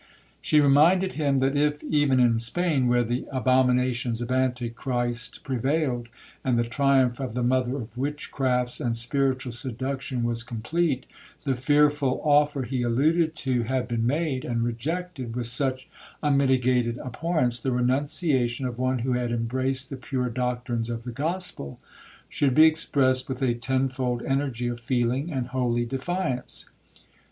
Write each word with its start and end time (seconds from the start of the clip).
She 0.41 0.59
reminded 0.59 1.13
him, 1.13 1.37
that 1.41 1.55
if, 1.55 1.83
even 1.83 2.19
in 2.19 2.39
Spain, 2.39 2.87
where 2.87 3.03
the 3.03 3.27
abominations 3.31 4.19
of 4.19 4.31
Antichrist 4.31 5.43
prevailed, 5.43 6.09
and 6.43 6.57
the 6.57 6.63
triumph 6.63 7.19
of 7.19 7.35
the 7.35 7.43
mother 7.43 7.75
of 7.75 7.95
witchcrafts 7.95 8.79
and 8.81 8.95
spiritual 8.95 9.51
seduction 9.51 10.23
was 10.23 10.41
complete, 10.41 11.05
the 11.43 11.53
fearful 11.53 12.19
offer 12.23 12.63
he 12.63 12.81
alluded 12.81 13.35
to 13.45 13.61
had 13.61 13.87
been 13.87 14.07
made 14.07 14.43
and 14.43 14.63
rejected 14.63 15.35
with 15.35 15.45
such 15.45 15.87
unmitigated 16.23 16.97
abhorrence, 16.97 17.59
the 17.59 17.71
renunciation 17.71 18.65
of 18.65 18.79
one 18.79 18.97
who 19.05 19.13
had 19.13 19.29
embraced 19.29 19.91
the 19.91 19.97
pure 19.97 20.29
doctrines 20.29 20.89
of 20.89 21.03
the 21.03 21.11
gospel 21.11 21.79
should 22.27 22.55
be 22.55 22.63
expressed 22.63 23.29
with 23.29 23.43
a 23.43 23.53
tenfold 23.53 24.23
energy 24.23 24.67
of 24.67 24.79
feeling 24.79 25.31
and 25.31 25.49
holy 25.49 25.85
defiance. 25.85 26.71